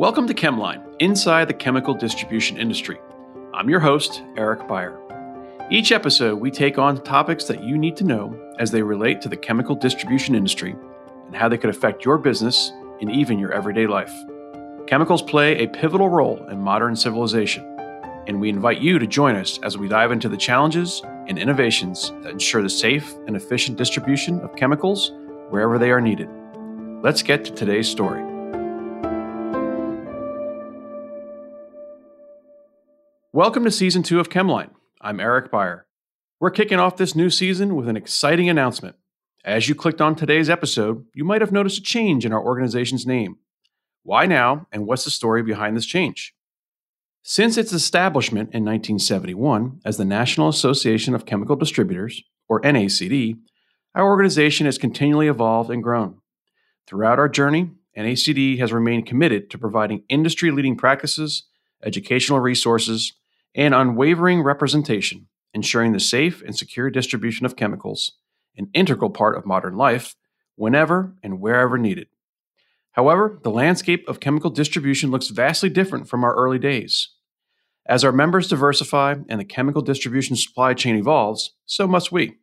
Welcome 0.00 0.26
to 0.28 0.32
Chemline, 0.32 0.82
inside 0.98 1.46
the 1.46 1.52
chemical 1.52 1.92
distribution 1.92 2.56
industry. 2.56 2.98
I'm 3.52 3.68
your 3.68 3.80
host, 3.80 4.22
Eric 4.34 4.66
Beyer. 4.66 4.98
Each 5.70 5.92
episode, 5.92 6.40
we 6.40 6.50
take 6.50 6.78
on 6.78 7.04
topics 7.04 7.44
that 7.44 7.62
you 7.62 7.76
need 7.76 7.96
to 7.96 8.04
know 8.04 8.34
as 8.58 8.70
they 8.70 8.80
relate 8.80 9.20
to 9.20 9.28
the 9.28 9.36
chemical 9.36 9.74
distribution 9.74 10.34
industry 10.34 10.74
and 11.26 11.36
how 11.36 11.50
they 11.50 11.58
could 11.58 11.68
affect 11.68 12.02
your 12.02 12.16
business 12.16 12.72
and 13.02 13.12
even 13.12 13.38
your 13.38 13.52
everyday 13.52 13.86
life. 13.86 14.14
Chemicals 14.86 15.20
play 15.20 15.58
a 15.58 15.68
pivotal 15.68 16.08
role 16.08 16.48
in 16.48 16.58
modern 16.58 16.96
civilization, 16.96 17.62
and 18.26 18.40
we 18.40 18.48
invite 18.48 18.80
you 18.80 18.98
to 18.98 19.06
join 19.06 19.36
us 19.36 19.58
as 19.62 19.76
we 19.76 19.86
dive 19.86 20.12
into 20.12 20.30
the 20.30 20.36
challenges 20.38 21.02
and 21.28 21.38
innovations 21.38 22.10
that 22.22 22.32
ensure 22.32 22.62
the 22.62 22.70
safe 22.70 23.14
and 23.26 23.36
efficient 23.36 23.76
distribution 23.76 24.40
of 24.40 24.56
chemicals 24.56 25.12
wherever 25.50 25.78
they 25.78 25.90
are 25.90 26.00
needed. 26.00 26.30
Let's 27.02 27.22
get 27.22 27.44
to 27.44 27.52
today's 27.52 27.86
story. 27.86 28.29
Welcome 33.32 33.62
to 33.62 33.70
season 33.70 34.02
two 34.02 34.18
of 34.18 34.28
Chemline. 34.28 34.70
I'm 35.00 35.20
Eric 35.20 35.52
Beyer. 35.52 35.86
We're 36.40 36.50
kicking 36.50 36.80
off 36.80 36.96
this 36.96 37.14
new 37.14 37.30
season 37.30 37.76
with 37.76 37.86
an 37.86 37.96
exciting 37.96 38.48
announcement. 38.48 38.96
As 39.44 39.68
you 39.68 39.76
clicked 39.76 40.00
on 40.00 40.16
today's 40.16 40.50
episode, 40.50 41.06
you 41.14 41.22
might 41.22 41.40
have 41.40 41.52
noticed 41.52 41.78
a 41.78 41.82
change 41.82 42.26
in 42.26 42.32
our 42.32 42.44
organization's 42.44 43.06
name. 43.06 43.36
Why 44.02 44.26
now, 44.26 44.66
and 44.72 44.84
what's 44.84 45.04
the 45.04 45.12
story 45.12 45.44
behind 45.44 45.76
this 45.76 45.86
change? 45.86 46.34
Since 47.22 47.56
its 47.56 47.72
establishment 47.72 48.52
in 48.52 48.64
1971 48.64 49.80
as 49.84 49.96
the 49.96 50.04
National 50.04 50.48
Association 50.48 51.14
of 51.14 51.24
Chemical 51.24 51.54
Distributors, 51.54 52.24
or 52.48 52.60
NACD, 52.62 53.38
our 53.94 54.06
organization 54.06 54.66
has 54.66 54.76
continually 54.76 55.28
evolved 55.28 55.70
and 55.70 55.84
grown. 55.84 56.16
Throughout 56.88 57.20
our 57.20 57.28
journey, 57.28 57.70
NACD 57.96 58.58
has 58.58 58.72
remained 58.72 59.06
committed 59.06 59.50
to 59.50 59.58
providing 59.58 60.02
industry 60.08 60.50
leading 60.50 60.76
practices, 60.76 61.44
educational 61.84 62.40
resources, 62.40 63.12
and 63.54 63.74
unwavering 63.74 64.42
representation, 64.42 65.28
ensuring 65.52 65.92
the 65.92 66.00
safe 66.00 66.42
and 66.42 66.56
secure 66.56 66.90
distribution 66.90 67.46
of 67.46 67.56
chemicals, 67.56 68.12
an 68.56 68.68
integral 68.74 69.10
part 69.10 69.36
of 69.36 69.46
modern 69.46 69.76
life, 69.76 70.14
whenever 70.56 71.14
and 71.22 71.40
wherever 71.40 71.78
needed. 71.78 72.08
However, 72.92 73.38
the 73.42 73.50
landscape 73.50 74.08
of 74.08 74.20
chemical 74.20 74.50
distribution 74.50 75.10
looks 75.10 75.28
vastly 75.28 75.68
different 75.68 76.08
from 76.08 76.24
our 76.24 76.34
early 76.34 76.58
days. 76.58 77.10
As 77.86 78.04
our 78.04 78.12
members 78.12 78.48
diversify 78.48 79.16
and 79.28 79.40
the 79.40 79.44
chemical 79.44 79.82
distribution 79.82 80.36
supply 80.36 80.74
chain 80.74 80.96
evolves, 80.96 81.54
so 81.66 81.86
must 81.86 82.12
we. 82.12 82.36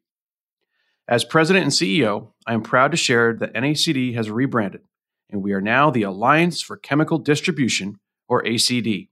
As 1.08 1.23
president 1.23 1.64
and 1.64 1.71
CEO, 1.71 2.31
I 2.45 2.53
am 2.53 2.61
proud 2.61 2.92
to 2.92 2.97
share 2.97 3.33
that 3.36 3.53
NACD 3.53 4.16
has 4.16 4.30
rebranded, 4.30 4.81
and 5.30 5.42
we 5.42 5.53
are 5.53 5.61
now 5.61 5.89
the 5.89 6.03
Alliance 6.03 6.61
for 6.61 6.75
Chemical 6.75 7.17
Distribution, 7.17 7.99
or 8.27 8.44
ACD. 8.44 9.08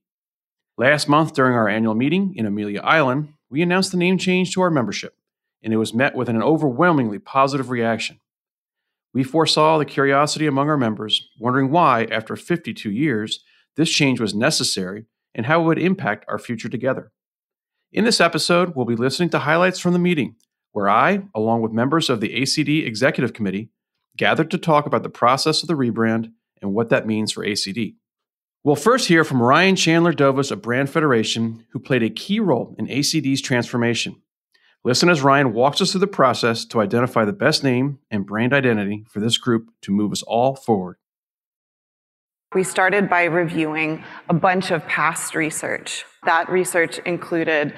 Last 0.78 1.08
month, 1.08 1.34
during 1.34 1.56
our 1.56 1.70
annual 1.70 1.96
meeting 1.96 2.34
in 2.36 2.46
Amelia 2.46 2.82
Island, 2.82 3.34
we 3.50 3.62
announced 3.62 3.92
the 3.92 3.98
name 3.98 4.18
change 4.18 4.54
to 4.54 4.62
our 4.62 4.70
membership, 4.70 5.16
and 5.64 5.74
it 5.74 5.78
was 5.78 5.94
met 5.94 6.16
with 6.16 6.28
an 6.28 6.44
overwhelmingly 6.44 7.18
positive 7.18 7.70
reaction. 7.70 8.20
We 9.14 9.24
foresaw 9.24 9.78
the 9.78 9.86
curiosity 9.86 10.48
among 10.48 10.68
our 10.68 10.76
members, 10.76 11.30
wondering 11.40 11.72
why, 11.72 12.04
after 12.12 12.36
52 12.36 12.92
years, 12.92 13.40
this 13.78 13.90
change 13.90 14.20
was 14.20 14.36
necessary 14.36 15.06
and 15.34 15.46
how 15.46 15.62
it 15.62 15.66
would 15.66 15.80
impact 15.80 16.26
our 16.28 16.38
future 16.38 16.68
together. 16.68 17.14
In 17.94 18.04
this 18.04 18.20
episode, 18.20 18.76
we'll 18.76 18.86
be 18.86 18.98
listening 18.98 19.30
to 19.30 19.40
highlights 19.40 19.80
from 19.80 19.94
the 19.94 20.00
meeting, 20.00 20.36
where 20.74 20.90
I, 20.90 21.24
along 21.34 21.62
with 21.62 21.72
members 21.72 22.10
of 22.10 22.20
the 22.20 22.42
ACD 22.42 22.86
Executive 22.86 23.32
Committee, 23.32 23.70
gathered 24.18 24.52
to 24.52 24.58
talk 24.58 24.86
about 24.86 25.04
the 25.04 25.10
process 25.10 25.62
of 25.62 25.70
the 25.70 25.76
rebrand 25.76 26.34
and 26.62 26.74
what 26.74 26.90
that 26.90 27.08
means 27.08 27.32
for 27.32 27.46
ACD. 27.46 27.96
We'll 28.66 28.76
first 28.76 29.10
hear 29.10 29.24
from 29.24 29.44
Ryan 29.44 29.76
Chandler 29.76 30.12
Dovas 30.12 30.50
of 30.50 30.64
Brand 30.64 30.90
Federation, 30.90 31.68
who 31.70 31.78
played 31.78 32.02
a 32.02 32.10
key 32.10 32.40
role 32.40 32.76
in 32.80 32.88
ACD's 32.88 33.40
transformation. 33.40 34.16
Listen 34.84 35.08
as 35.08 35.22
Ryan 35.22 35.54
walks 35.54 35.82
us 35.82 35.92
through 35.92 36.00
the 36.00 36.08
process 36.08 36.66
to 36.66 36.82
identify 36.82 37.26
the 37.26 37.32
best 37.32 37.64
name 37.64 38.00
and 38.10 38.26
brand 38.26 38.54
identity 38.54 39.06
for 39.08 39.20
this 39.20 39.38
group 39.38 39.70
to 39.84 39.92
move 39.92 40.12
us 40.12 40.24
all 40.24 40.56
forward. 40.56 40.98
We 42.56 42.64
started 42.64 43.08
by 43.08 43.26
reviewing 43.26 44.04
a 44.30 44.34
bunch 44.34 44.72
of 44.72 44.84
past 44.88 45.36
research. 45.36 46.04
That 46.26 46.50
research 46.50 47.00
included 47.00 47.74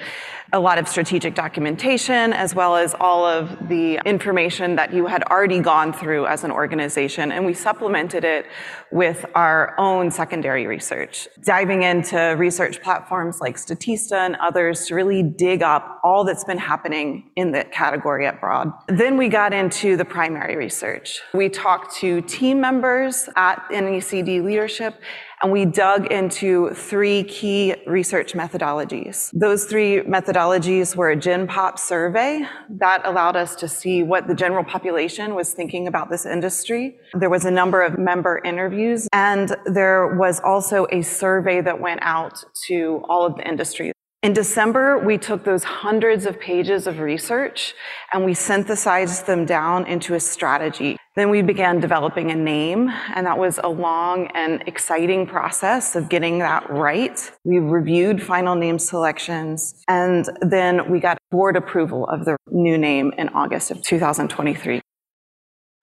a 0.52 0.58
lot 0.58 0.78
of 0.78 0.88
strategic 0.88 1.34
documentation, 1.34 2.32
as 2.32 2.54
well 2.54 2.74
as 2.74 2.94
all 2.98 3.26
of 3.26 3.68
the 3.68 4.00
information 4.06 4.76
that 4.76 4.94
you 4.94 5.06
had 5.06 5.22
already 5.24 5.60
gone 5.60 5.92
through 5.92 6.26
as 6.26 6.42
an 6.42 6.50
organization. 6.50 7.30
And 7.30 7.44
we 7.44 7.52
supplemented 7.52 8.24
it 8.24 8.46
with 8.90 9.26
our 9.34 9.78
own 9.78 10.10
secondary 10.10 10.66
research, 10.66 11.28
diving 11.44 11.82
into 11.82 12.34
research 12.38 12.80
platforms 12.82 13.40
like 13.40 13.56
Statista 13.56 14.14
and 14.14 14.36
others 14.36 14.86
to 14.86 14.94
really 14.94 15.22
dig 15.22 15.62
up 15.62 16.00
all 16.02 16.24
that's 16.24 16.44
been 16.44 16.56
happening 16.58 17.30
in 17.36 17.52
the 17.52 17.64
category 17.64 18.26
at 18.26 18.40
Broad. 18.40 18.72
Then 18.86 19.18
we 19.18 19.28
got 19.28 19.52
into 19.52 19.98
the 19.98 20.04
primary 20.06 20.56
research. 20.56 21.20
We 21.34 21.50
talked 21.50 21.94
to 21.96 22.22
team 22.22 22.58
members 22.58 23.28
at 23.36 23.62
NACD 23.70 24.42
leadership 24.42 24.94
and 25.42 25.52
we 25.52 25.64
dug 25.64 26.06
into 26.06 26.70
three 26.74 27.24
key 27.24 27.74
research 27.86 28.34
methodologies. 28.34 29.30
Those 29.32 29.64
three 29.64 30.00
methodologies 30.00 30.96
were 30.96 31.10
a 31.10 31.16
Gen 31.16 31.46
Pop 31.46 31.78
survey 31.78 32.44
that 32.70 33.02
allowed 33.04 33.36
us 33.36 33.54
to 33.56 33.68
see 33.68 34.02
what 34.02 34.26
the 34.26 34.34
general 34.34 34.64
population 34.64 35.34
was 35.34 35.52
thinking 35.52 35.86
about 35.86 36.10
this 36.10 36.26
industry. 36.26 36.96
There 37.14 37.30
was 37.30 37.44
a 37.44 37.50
number 37.50 37.82
of 37.82 37.98
member 37.98 38.40
interviews, 38.44 39.08
and 39.12 39.54
there 39.66 40.16
was 40.16 40.40
also 40.40 40.86
a 40.90 41.02
survey 41.02 41.60
that 41.60 41.80
went 41.80 42.00
out 42.02 42.42
to 42.66 43.02
all 43.08 43.24
of 43.24 43.36
the 43.36 43.48
industry. 43.48 43.92
In 44.20 44.32
December, 44.32 44.98
we 44.98 45.16
took 45.16 45.44
those 45.44 45.62
hundreds 45.62 46.26
of 46.26 46.40
pages 46.40 46.88
of 46.88 46.98
research 46.98 47.72
and 48.12 48.24
we 48.24 48.34
synthesized 48.34 49.26
them 49.26 49.46
down 49.46 49.86
into 49.86 50.14
a 50.14 50.20
strategy. 50.20 50.96
Then 51.14 51.30
we 51.30 51.40
began 51.40 51.78
developing 51.78 52.32
a 52.32 52.34
name, 52.34 52.90
and 53.14 53.26
that 53.26 53.38
was 53.38 53.58
a 53.62 53.68
long 53.68 54.26
and 54.34 54.62
exciting 54.66 55.26
process 55.26 55.94
of 55.94 56.08
getting 56.08 56.40
that 56.40 56.68
right. 56.68 57.30
We 57.44 57.58
reviewed 57.58 58.22
final 58.22 58.54
name 58.54 58.78
selections, 58.78 59.74
and 59.88 60.28
then 60.42 60.90
we 60.90 61.00
got 61.00 61.18
board 61.30 61.56
approval 61.56 62.06
of 62.08 62.24
the 62.24 62.36
new 62.50 62.78
name 62.78 63.12
in 63.18 63.28
August 63.30 63.72
of 63.72 63.82
2023. 63.82 64.80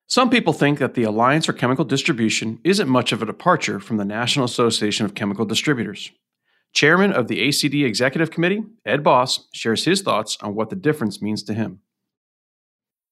Some 0.08 0.30
people 0.30 0.54
think 0.54 0.80
that 0.80 0.94
the 0.94 1.04
Alliance 1.04 1.48
for 1.48 1.54
Chemical 1.54 1.84
Distribution 1.84 2.60
isn't 2.64 2.88
much 2.88 3.12
of 3.12 3.22
a 3.22 3.26
departure 3.26 3.80
from 3.80 3.98
the 3.98 4.06
National 4.06 4.46
Association 4.46 5.06
of 5.06 5.16
Chemical 5.16 5.46
Distributors. 5.46 6.12
Chairman 6.76 7.14
of 7.14 7.30
the 7.30 7.40
ACD 7.40 7.86
Executive 7.86 8.30
Committee, 8.30 8.62
Ed 8.86 9.02
Boss, 9.02 9.48
shares 9.54 9.86
his 9.86 10.02
thoughts 10.02 10.38
on 10.42 10.56
what 10.56 10.70
the 10.70 10.76
difference 10.76 11.22
means 11.22 11.42
to 11.44 11.54
him. 11.54 11.80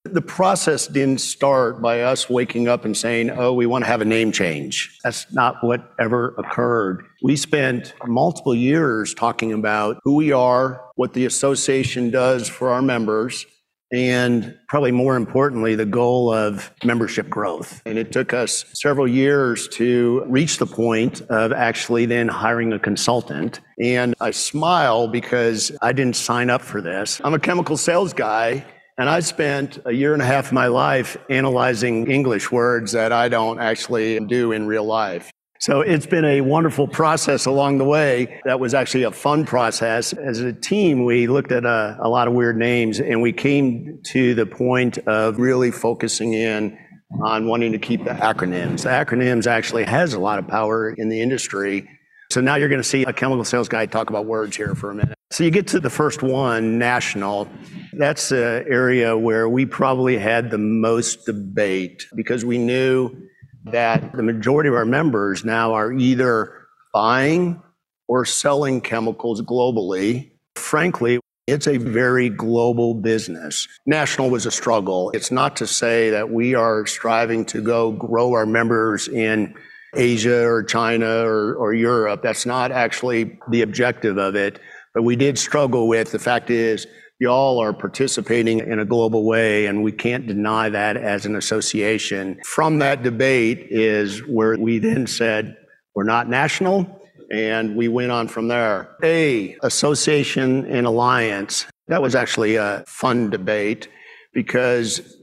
The 0.04 0.22
process 0.22 0.88
didn't 0.88 1.22
start 1.22 1.82
by 1.82 2.02
us 2.02 2.30
waking 2.30 2.68
up 2.68 2.84
and 2.84 2.96
saying, 2.96 3.30
oh, 3.30 3.54
we 3.54 3.66
want 3.66 3.86
to 3.86 3.88
have 3.88 4.02
a 4.02 4.06
name 4.06 4.34
change. 4.34 5.00
That's 5.02 5.32
not 5.32 5.64
what 5.64 5.94
ever 5.98 6.36
occurred. 6.38 7.06
We 7.22 7.38
spent 7.38 7.94
multiple 8.06 8.54
years 8.54 9.14
talking 9.14 9.54
about 9.54 9.98
who 10.04 10.16
we 10.16 10.34
are, 10.34 10.84
what 10.96 11.14
the 11.14 11.26
association 11.26 12.10
does 12.10 12.50
for 12.50 12.68
our 12.70 12.82
members, 12.82 13.46
and 13.94 14.58
probably 14.68 14.92
more 14.92 15.16
importantly, 15.16 15.76
the 15.76 15.86
goal 15.86 16.34
of 16.34 16.74
membership 16.84 17.30
growth. 17.30 17.82
And 17.86 17.98
it 17.98 18.12
took 18.12 18.34
us 18.34 18.66
several 18.74 19.08
years 19.08 19.68
to 19.70 20.26
reach 20.28 20.58
the 20.58 20.66
point 20.66 21.22
of 21.30 21.52
actually 21.52 22.08
then 22.08 22.28
hiring 22.28 22.74
a 22.74 22.80
consultant. 22.80 23.62
And 23.80 24.16
I 24.20 24.32
smile 24.32 25.08
because 25.08 25.72
I 25.82 25.94
didn't 25.94 26.16
sign 26.16 26.50
up 26.50 26.64
for 26.64 26.82
this. 26.82 27.22
I'm 27.24 27.36
a 27.36 27.40
chemical 27.40 27.78
sales 27.78 28.14
guy. 28.14 28.66
And 28.98 29.10
I 29.10 29.22
spent 29.22 29.80
a 29.86 29.92
year 29.92 30.14
and 30.14 30.22
a 30.22 30.26
half 30.26 30.48
of 30.48 30.54
my 30.54 30.68
life 30.68 31.18
analyzing 31.28 32.12
English 32.12 32.52
words 32.52 32.92
that 32.92 33.12
I 33.12 33.28
don't 33.28 33.60
actually 33.60 34.20
do 34.20 34.52
in 34.52 34.68
real 34.68 34.86
life. 34.86 35.33
So 35.64 35.80
it's 35.80 36.06
been 36.06 36.26
a 36.26 36.42
wonderful 36.42 36.90
process 36.90 37.46
along 37.46 37.78
the 37.78 37.86
way. 37.86 38.42
That 38.44 38.60
was 38.60 38.74
actually 38.74 39.04
a 39.04 39.12
fun 39.12 39.46
process. 39.46 40.12
As 40.12 40.42
a 40.42 40.52
team, 40.52 41.06
we 41.06 41.28
looked 41.28 41.54
at 41.54 41.64
a, 41.64 41.98
a, 42.02 42.10
lot 42.10 42.28
of 42.28 42.34
weird 42.34 42.58
names 42.58 43.00
and 43.00 43.22
we 43.22 43.32
came 43.32 44.02
to 44.08 44.36
the 44.36 44.46
point 44.46 44.98
of 45.08 45.40
really 45.40 45.72
focusing 45.72 46.34
in 46.34 46.78
on 47.24 47.48
wanting 47.48 47.72
to 47.72 47.80
keep 47.80 48.04
the 48.04 48.10
acronyms. 48.10 48.84
The 48.84 48.90
acronyms 48.90 49.48
actually 49.48 49.86
has 49.86 50.14
a 50.14 50.20
lot 50.20 50.38
of 50.38 50.50
power 50.50 50.90
in 50.90 51.08
the 51.08 51.22
industry. 51.22 51.88
So 52.30 52.42
now 52.42 52.56
you're 52.56 52.68
going 52.68 52.82
to 52.82 52.88
see 52.88 53.06
a 53.06 53.14
chemical 53.14 53.46
sales 53.46 53.70
guy 53.70 53.86
talk 53.86 54.10
about 54.10 54.26
words 54.26 54.58
here 54.58 54.76
for 54.76 54.92
a 54.92 54.96
minute. 54.96 55.18
So 55.32 55.46
you 55.46 55.50
get 55.50 55.68
to 55.68 55.80
the 55.80 55.90
first 55.90 56.22
one, 56.22 56.78
national. 56.78 57.48
That's 57.94 58.34
an 58.34 58.66
area 58.68 59.18
where 59.18 59.48
we 59.48 59.66
probably 59.66 60.18
had 60.18 60.52
the 60.52 60.58
most 60.58 61.26
debate 61.26 62.06
because 62.18 62.44
we 62.44 62.58
knew 62.58 63.30
that 63.66 64.12
the 64.14 64.24
majority 64.24 64.70
of 64.70 64.76
our 64.76 64.86
members 64.86 65.46
now 65.46 65.74
are 65.74 65.92
either 65.92 66.68
buying 66.94 67.62
or 68.08 68.26
selling 68.26 68.82
chemicals 68.82 69.42
globally. 69.42 70.32
Frankly, 70.56 71.20
it's 71.48 71.68
a 71.68 71.78
very 71.78 72.30
global 72.30 72.94
business. 72.94 73.68
National 73.86 74.30
was 74.30 74.46
a 74.46 74.52
struggle. 74.52 75.12
It's 75.12 75.32
not 75.32 75.58
to 75.58 75.68
say 75.68 76.10
that 76.12 76.30
we 76.30 76.56
are 76.56 76.86
striving 76.86 77.46
to 77.46 77.62
go 77.62 77.92
grow 77.92 78.34
our 78.34 78.46
members 78.46 79.08
in 79.08 79.54
Asia 79.96 80.46
or 80.46 80.64
China 80.64 81.26
or, 81.26 81.74
Europe. 81.74 82.22
That's 82.24 82.46
not 82.46 82.72
actually 82.72 83.38
the 83.50 83.62
objective 83.62 84.18
of 84.18 84.36
it. 84.36 84.60
But 84.94 85.04
we 85.04 85.16
did 85.16 85.38
struggle 85.38 85.88
with 85.88 86.12
the 86.12 86.20
fact 86.20 86.50
is 86.50 86.88
y'all 87.20 87.60
are 87.60 87.74
participating 87.74 88.60
in 88.60 88.80
a 88.80 88.86
global 88.86 89.26
way, 89.26 89.66
and 89.68 89.84
we 89.84 89.92
can't 89.92 90.28
deny 90.28 90.70
that 90.70 90.98
as 90.98 91.26
an 91.26 91.36
association. 91.36 92.40
From 92.46 92.80
that 92.80 93.04
debate 93.04 93.68
is 93.70 94.20
where 94.28 94.58
we 94.58 94.80
then 94.80 95.08
said, 95.08 95.56
we're 95.96 96.04
not 96.04 96.28
national, 96.28 97.02
and 97.32 97.76
we 97.76 97.88
went 97.88 98.12
on 98.12 98.28
from 98.28 98.48
there. 98.48 98.96
A, 99.04 99.56
association 99.64 100.66
and 100.66 100.86
alliance. 100.86 101.66
That 101.88 102.02
was 102.02 102.16
actually 102.16 102.56
a 102.56 102.84
fun 102.88 103.30
debate 103.30 103.88
because 104.34 105.18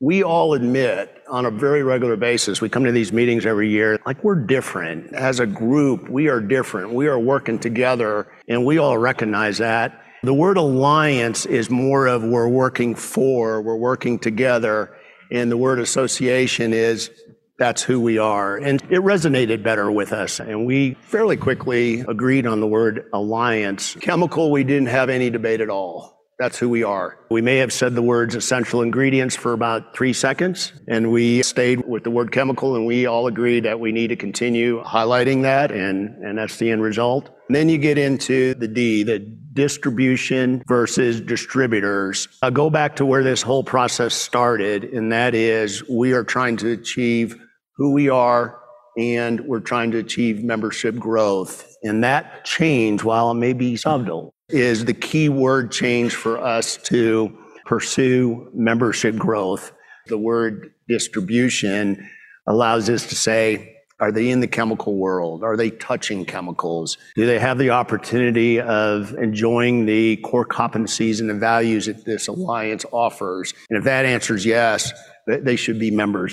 we 0.00 0.22
all 0.22 0.54
admit 0.54 1.12
on 1.28 1.46
a 1.46 1.50
very 1.50 1.82
regular 1.82 2.16
basis, 2.16 2.60
we 2.60 2.68
come 2.68 2.84
to 2.84 2.92
these 2.92 3.12
meetings 3.12 3.46
every 3.46 3.68
year, 3.68 3.98
like 4.06 4.22
we're 4.22 4.34
different. 4.34 5.12
As 5.14 5.40
a 5.40 5.46
group, 5.46 6.08
we 6.08 6.28
are 6.28 6.40
different. 6.40 6.92
We 6.92 7.08
are 7.08 7.18
working 7.18 7.58
together, 7.58 8.28
and 8.48 8.64
we 8.64 8.78
all 8.78 8.98
recognize 8.98 9.58
that. 9.58 10.02
The 10.22 10.34
word 10.34 10.56
alliance 10.56 11.46
is 11.46 11.70
more 11.70 12.06
of 12.06 12.22
we're 12.22 12.48
working 12.48 12.94
for, 12.94 13.62
we're 13.62 13.76
working 13.76 14.18
together, 14.18 14.96
and 15.30 15.50
the 15.50 15.56
word 15.56 15.78
association 15.78 16.72
is 16.72 17.10
that's 17.58 17.82
who 17.82 18.00
we 18.00 18.18
are. 18.18 18.56
And 18.56 18.82
it 18.82 19.00
resonated 19.00 19.62
better 19.62 19.90
with 19.90 20.12
us. 20.12 20.40
And 20.40 20.66
we 20.66 20.94
fairly 21.02 21.36
quickly 21.36 22.00
agreed 22.00 22.46
on 22.46 22.60
the 22.60 22.66
word 22.66 23.08
alliance. 23.12 23.94
Chemical, 24.00 24.50
we 24.50 24.64
didn't 24.64 24.88
have 24.88 25.08
any 25.08 25.30
debate 25.30 25.60
at 25.60 25.70
all. 25.70 26.16
That's 26.38 26.58
who 26.58 26.68
we 26.68 26.82
are. 26.82 27.18
We 27.30 27.40
may 27.40 27.56
have 27.58 27.72
said 27.72 27.94
the 27.94 28.02
words 28.02 28.34
essential 28.34 28.82
ingredients 28.82 29.34
for 29.34 29.54
about 29.54 29.96
three 29.96 30.12
seconds, 30.12 30.70
and 30.86 31.10
we 31.10 31.42
stayed 31.42 31.88
with 31.88 32.04
the 32.04 32.10
word 32.10 32.30
chemical, 32.30 32.76
and 32.76 32.84
we 32.84 33.06
all 33.06 33.26
agreed 33.26 33.64
that 33.64 33.80
we 33.80 33.90
need 33.90 34.08
to 34.08 34.16
continue 34.16 34.82
highlighting 34.84 35.42
that, 35.42 35.72
and, 35.72 36.22
and 36.22 36.36
that's 36.36 36.58
the 36.58 36.70
end 36.70 36.82
result. 36.82 37.30
And 37.48 37.56
then 37.56 37.70
you 37.70 37.78
get 37.78 37.96
into 37.96 38.52
the 38.54 38.68
D, 38.68 39.02
the 39.02 39.20
distribution 39.56 40.62
versus 40.68 41.20
distributors. 41.20 42.28
I'll 42.42 42.52
go 42.52 42.70
back 42.70 42.94
to 42.96 43.06
where 43.06 43.24
this 43.24 43.42
whole 43.42 43.64
process 43.64 44.14
started, 44.14 44.84
and 44.84 45.10
that 45.10 45.34
is 45.34 45.82
we 45.88 46.12
are 46.12 46.22
trying 46.22 46.56
to 46.58 46.70
achieve 46.70 47.34
who 47.76 47.92
we 47.92 48.08
are 48.08 48.60
and 48.96 49.40
we're 49.40 49.60
trying 49.60 49.90
to 49.90 49.98
achieve 49.98 50.42
membership 50.42 50.96
growth. 50.96 51.76
And 51.82 52.02
that 52.04 52.44
change, 52.44 53.04
while 53.04 53.30
it 53.32 53.34
may 53.34 53.52
be 53.52 53.76
subtle, 53.76 54.32
is 54.48 54.84
the 54.84 54.94
key 54.94 55.28
word 55.28 55.72
change 55.72 56.14
for 56.14 56.38
us 56.38 56.78
to 56.84 57.36
pursue 57.66 58.48
membership 58.54 59.16
growth. 59.16 59.72
The 60.06 60.16
word 60.16 60.72
distribution 60.88 62.08
allows 62.46 62.88
us 62.88 63.06
to 63.08 63.14
say, 63.14 63.75
are 63.98 64.12
they 64.12 64.28
in 64.28 64.40
the 64.40 64.46
chemical 64.46 64.96
world? 64.96 65.42
Are 65.42 65.56
they 65.56 65.70
touching 65.70 66.24
chemicals? 66.24 66.98
Do 67.14 67.26
they 67.26 67.38
have 67.38 67.58
the 67.58 67.70
opportunity 67.70 68.60
of 68.60 69.14
enjoying 69.14 69.86
the 69.86 70.16
core 70.18 70.44
competencies 70.44 71.20
and 71.20 71.30
the 71.30 71.34
values 71.34 71.86
that 71.86 72.04
this 72.04 72.28
alliance 72.28 72.84
offers? 72.92 73.54
And 73.70 73.78
if 73.78 73.84
that 73.84 74.04
answer 74.04 74.34
is 74.34 74.44
yes, 74.44 74.92
they 75.26 75.56
should 75.56 75.78
be 75.78 75.90
members. 75.90 76.32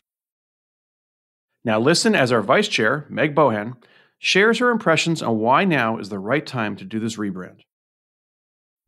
Now, 1.63 1.79
listen 1.79 2.15
as 2.15 2.33
our 2.33 2.41
vice 2.41 2.67
chair, 2.67 3.05
Meg 3.09 3.33
Bohan, 3.33 3.75
shares 4.19 4.59
her 4.59 4.69
impressions 4.69 5.21
on 5.21 5.39
why 5.39 5.63
now 5.63 5.97
is 5.97 6.09
the 6.09 6.19
right 6.19 6.45
time 6.45 6.75
to 6.75 6.83
do 6.83 6.99
this 6.99 7.15
rebrand. 7.15 7.61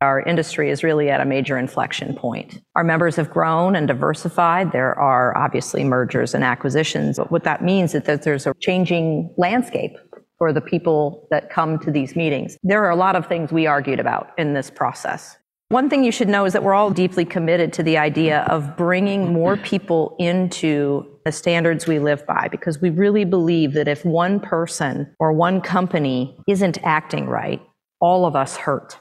Our 0.06 0.20
industry 0.20 0.70
is 0.70 0.84
really 0.84 1.10
at 1.10 1.20
a 1.20 1.24
major 1.24 1.58
inflection 1.58 2.14
point. 2.14 2.62
Our 2.76 2.84
members 2.84 3.16
have 3.16 3.28
grown 3.28 3.74
and 3.74 3.88
diversified. 3.88 4.70
There 4.70 4.96
are 4.96 5.36
obviously 5.36 5.82
mergers 5.82 6.32
and 6.32 6.44
acquisitions. 6.44 7.16
But 7.16 7.32
what 7.32 7.42
that 7.42 7.64
means 7.64 7.92
is 7.92 8.04
that 8.04 8.22
there's 8.22 8.46
a 8.46 8.54
changing 8.60 9.34
landscape 9.36 9.96
for 10.38 10.52
the 10.52 10.60
people 10.60 11.26
that 11.32 11.50
come 11.50 11.80
to 11.80 11.90
these 11.90 12.14
meetings. 12.14 12.56
There 12.62 12.84
are 12.84 12.90
a 12.90 12.94
lot 12.94 13.16
of 13.16 13.26
things 13.26 13.50
we 13.50 13.66
argued 13.66 13.98
about 13.98 14.30
in 14.38 14.54
this 14.54 14.70
process. 14.70 15.36
One 15.70 15.90
thing 15.90 16.04
you 16.04 16.12
should 16.12 16.28
know 16.28 16.44
is 16.44 16.52
that 16.52 16.62
we're 16.62 16.74
all 16.74 16.92
deeply 16.92 17.24
committed 17.24 17.72
to 17.72 17.82
the 17.82 17.98
idea 17.98 18.42
of 18.42 18.76
bringing 18.76 19.32
more 19.32 19.56
people 19.56 20.14
into 20.20 21.04
the 21.24 21.32
standards 21.32 21.88
we 21.88 21.98
live 21.98 22.24
by 22.26 22.46
because 22.48 22.80
we 22.80 22.90
really 22.90 23.24
believe 23.24 23.72
that 23.72 23.88
if 23.88 24.04
one 24.04 24.38
person 24.38 25.12
or 25.18 25.32
one 25.32 25.60
company 25.60 26.38
isn't 26.46 26.78
acting 26.84 27.26
right, 27.26 27.60
all 27.98 28.24
of 28.24 28.36
us 28.36 28.56
hurt 28.56 29.00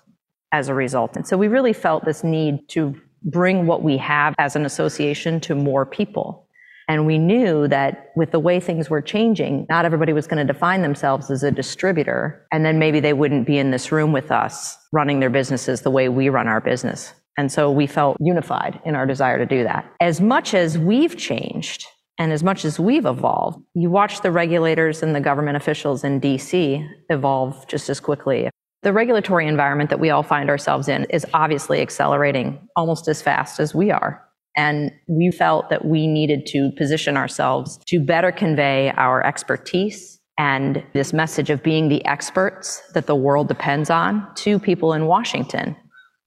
as 0.56 0.70
a 0.70 0.74
result. 0.74 1.16
And 1.16 1.28
so 1.28 1.38
we 1.38 1.48
really 1.48 1.74
felt 1.74 2.06
this 2.06 2.24
need 2.24 2.70
to 2.70 2.96
bring 3.24 3.68
what 3.68 3.84
we 3.84 3.98
have 3.98 4.34
as 4.38 4.56
an 4.56 4.66
association 4.66 5.40
to 5.42 5.56
more 5.56 5.86
people. 5.86 6.48
And 6.88 7.06
we 7.06 7.18
knew 7.18 7.68
that 7.68 8.12
with 8.16 8.32
the 8.32 8.40
way 8.40 8.60
things 8.60 8.90
were 8.90 9.02
changing, 9.02 9.66
not 9.70 9.86
everybody 9.86 10.14
was 10.14 10.28
going 10.28 10.46
to 10.46 10.54
define 10.54 10.82
themselves 10.82 11.32
as 11.32 11.44
a 11.44 11.52
distributor. 11.52 12.46
And 12.52 12.64
then 12.64 12.78
maybe 12.78 13.00
they 13.00 13.14
wouldn't 13.14 13.48
be 13.48 13.58
in 13.58 13.72
this 13.72 13.92
room 13.92 14.12
with 14.12 14.32
us 14.32 14.78
running 14.94 15.20
their 15.20 15.32
businesses 15.32 15.82
the 15.82 15.90
way 15.90 16.10
we 16.10 16.30
run 16.30 16.48
our 16.48 16.62
business. 16.62 17.14
And 17.38 17.52
so 17.52 17.72
we 17.72 17.88
felt 17.88 18.18
unified 18.22 18.80
in 18.86 18.96
our 18.96 19.06
desire 19.06 19.38
to 19.40 19.46
do 19.46 19.64
that. 19.64 19.92
As 20.00 20.22
much 20.22 20.54
as 20.54 20.78
we've 20.78 21.18
changed 21.18 21.86
and 22.18 22.32
as 22.32 22.44
much 22.44 22.64
as 22.64 22.80
we've 22.80 23.06
evolved, 23.06 23.60
you 23.74 23.90
watch 23.90 24.22
the 24.22 24.32
regulators 24.32 25.04
and 25.04 25.14
the 25.14 25.20
government 25.20 25.58
officials 25.58 26.04
in 26.04 26.22
DC 26.22 26.88
evolve 27.10 27.68
just 27.68 27.90
as 27.90 28.00
quickly. 28.00 28.50
The 28.86 28.94
regulatory 28.94 29.48
environment 29.48 29.90
that 29.90 30.00
we 30.00 30.12
all 30.12 30.22
find 30.22 30.48
ourselves 30.48 30.88
in 30.88 31.06
is 31.06 31.26
obviously 31.34 31.82
accelerating 31.82 32.60
almost 32.76 33.08
as 33.08 33.20
fast 33.20 33.60
as 33.60 33.74
we 33.74 33.90
are. 33.90 34.24
And 34.56 34.92
we 35.08 35.32
felt 35.32 35.72
that 35.72 35.86
we 35.86 36.06
needed 36.06 36.46
to 36.50 36.70
position 36.78 37.18
ourselves 37.18 37.80
to 37.88 38.00
better 38.00 38.32
convey 38.32 38.92
our 38.96 39.26
expertise 39.26 40.20
and 40.38 40.84
this 40.94 41.14
message 41.14 41.50
of 41.50 41.64
being 41.64 41.90
the 41.90 42.06
experts 42.06 42.84
that 42.94 43.08
the 43.08 43.16
world 43.16 43.48
depends 43.48 43.90
on 43.90 44.24
to 44.36 44.60
people 44.60 44.94
in 44.94 45.08
Washington. 45.08 45.76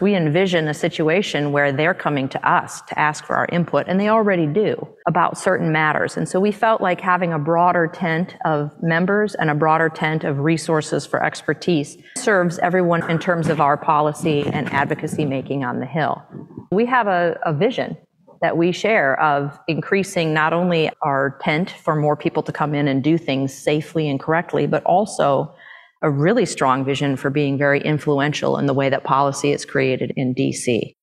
We 0.00 0.15
envision 0.15 0.69
a 0.69 0.75
situation 0.75 1.50
where 1.50 1.73
they're 1.73 1.93
coming 1.93 2.29
to 2.29 2.49
us 2.49 2.83
to 2.83 2.97
ask 2.97 3.25
for 3.25 3.35
our 3.35 3.47
input, 3.50 3.87
and 3.89 3.99
they 3.99 4.09
already 4.09 4.47
do 4.47 4.87
about 5.09 5.37
certain 5.37 5.73
matters. 5.73 6.17
And 6.17 6.29
so 6.29 6.39
we 6.39 6.53
felt 6.53 6.81
like 6.81 7.00
having 7.00 7.33
a 7.33 7.39
broader 7.39 7.89
tent 7.89 8.37
of 8.45 8.71
members 8.81 9.35
and 9.35 9.50
a 9.50 9.56
broader 9.56 9.89
tent 9.89 10.23
of 10.23 10.39
resources 10.39 11.05
for 11.05 11.25
expertise 11.25 11.99
serves 12.17 12.61
everyone 12.61 13.11
in 13.11 13.19
terms 13.19 13.49
of 13.49 13.61
our 13.61 13.77
policy 13.77 14.47
and 14.47 14.73
advocacy 14.73 15.25
making 15.25 15.65
on 15.65 15.81
the 15.81 15.87
Hill. 15.87 16.23
We 16.71 16.87
have 16.87 17.09
a, 17.09 17.37
a 17.44 17.53
vision 17.53 17.97
that 18.41 18.56
we 18.56 18.71
share 18.71 19.21
of 19.21 19.59
increasing 19.67 20.33
not 20.33 20.53
only 20.53 20.91
our 21.03 21.39
tent 21.43 21.71
for 21.71 21.97
more 21.97 22.17
people 22.17 22.44
to 22.44 22.53
come 22.53 22.73
in 22.73 22.87
and 22.87 23.03
do 23.03 23.19
things 23.19 23.53
safely 23.53 24.09
and 24.09 24.21
correctly, 24.21 24.69
but 24.69 24.85
also 24.85 25.53
a 26.02 26.10
really 26.10 26.46
strong 26.46 26.84
vision 26.84 27.17
for 27.17 27.31
being 27.31 27.58
very 27.58 27.81
influential 27.81 28.58
in 28.58 28.67
the 28.67 28.74
way 28.74 28.88
that 28.88 29.05
policy 29.05 29.52
is 29.52 29.64
created 29.64 30.12
in 30.17 30.34
DC. 30.34 30.94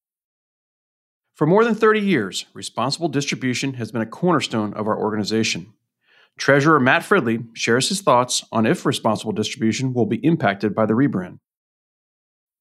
For 1.35 1.45
more 1.45 1.65
than 1.65 1.75
30 1.75 1.99
years, 1.99 2.45
responsible 2.53 3.09
distribution 3.09 3.73
has 3.73 3.91
been 3.91 4.01
a 4.01 4.05
cornerstone 4.05 4.73
of 4.73 4.87
our 4.87 4.97
organization. 4.97 5.73
Treasurer 6.37 6.79
Matt 6.79 7.03
Fridley 7.03 7.45
shares 7.53 7.89
his 7.89 8.01
thoughts 8.01 8.43
on 8.51 8.65
if 8.65 8.85
responsible 8.85 9.33
distribution 9.33 9.93
will 9.93 10.05
be 10.05 10.17
impacted 10.17 10.73
by 10.73 10.85
the 10.85 10.93
rebrand. 10.93 11.39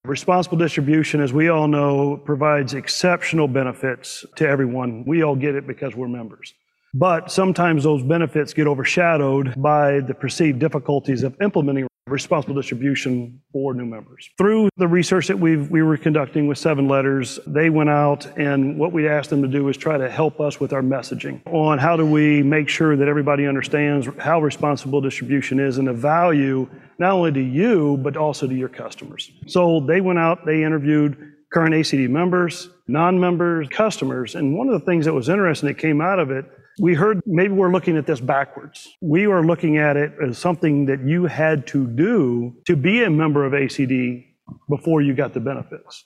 Responsible 0.04 0.58
distribution, 0.58 1.20
as 1.20 1.32
we 1.32 1.48
all 1.48 1.66
know, 1.66 2.20
provides 2.24 2.74
exceptional 2.74 3.48
benefits 3.48 4.24
to 4.36 4.46
everyone. 4.46 5.04
We 5.06 5.22
all 5.22 5.34
get 5.34 5.54
it 5.54 5.66
because 5.66 5.94
we're 5.94 6.08
members. 6.08 6.52
But 6.92 7.30
sometimes 7.32 7.84
those 7.84 8.02
benefits 8.02 8.52
get 8.52 8.66
overshadowed 8.66 9.54
by 9.56 10.00
the 10.00 10.14
perceived 10.14 10.58
difficulties 10.58 11.22
of 11.22 11.34
implementing 11.40 11.86
responsible 12.06 12.54
distribution 12.54 13.40
for 13.50 13.72
new 13.72 13.86
members. 13.86 14.28
Through 14.36 14.68
the 14.76 14.86
research 14.86 15.26
that 15.28 15.38
we 15.38 15.56
we 15.56 15.82
were 15.82 15.96
conducting 15.96 16.46
with 16.46 16.58
Seven 16.58 16.86
Letters, 16.86 17.38
they 17.46 17.70
went 17.70 17.88
out 17.88 18.26
and 18.38 18.78
what 18.78 18.92
we 18.92 19.08
asked 19.08 19.30
them 19.30 19.40
to 19.40 19.48
do 19.48 19.66
is 19.70 19.76
try 19.78 19.96
to 19.96 20.10
help 20.10 20.38
us 20.38 20.60
with 20.60 20.74
our 20.74 20.82
messaging 20.82 21.40
on 21.46 21.78
how 21.78 21.96
do 21.96 22.04
we 22.04 22.42
make 22.42 22.68
sure 22.68 22.94
that 22.94 23.08
everybody 23.08 23.46
understands 23.46 24.06
how 24.18 24.40
responsible 24.40 25.00
distribution 25.00 25.58
is 25.58 25.78
and 25.78 25.88
the 25.88 25.94
value 25.94 26.68
not 26.98 27.12
only 27.12 27.32
to 27.32 27.40
you, 27.40 27.96
but 28.02 28.18
also 28.18 28.46
to 28.46 28.54
your 28.54 28.68
customers. 28.68 29.32
So 29.46 29.80
they 29.80 30.02
went 30.02 30.18
out, 30.18 30.44
they 30.44 30.62
interviewed 30.62 31.32
current 31.52 31.74
ACD 31.74 32.08
members, 32.10 32.68
non-members, 32.86 33.68
customers, 33.68 34.34
and 34.34 34.56
one 34.56 34.68
of 34.68 34.78
the 34.78 34.84
things 34.84 35.06
that 35.06 35.14
was 35.14 35.30
interesting 35.30 35.68
that 35.68 35.78
came 35.78 36.02
out 36.02 36.18
of 36.18 36.30
it 36.30 36.44
we 36.80 36.94
heard 36.94 37.20
maybe 37.26 37.52
we're 37.52 37.72
looking 37.72 37.96
at 37.96 38.06
this 38.06 38.20
backwards. 38.20 38.88
We 39.00 39.26
are 39.26 39.44
looking 39.44 39.78
at 39.78 39.96
it 39.96 40.12
as 40.26 40.38
something 40.38 40.86
that 40.86 41.02
you 41.04 41.26
had 41.26 41.66
to 41.68 41.86
do 41.86 42.56
to 42.66 42.76
be 42.76 43.04
a 43.04 43.10
member 43.10 43.44
of 43.44 43.52
ACD 43.52 44.26
before 44.68 45.00
you 45.00 45.14
got 45.14 45.34
the 45.34 45.40
benefits. 45.40 46.04